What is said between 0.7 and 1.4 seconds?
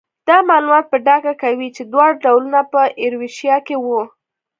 په ډاګه